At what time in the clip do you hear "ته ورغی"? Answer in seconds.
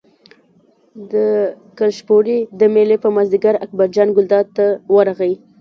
4.57-5.33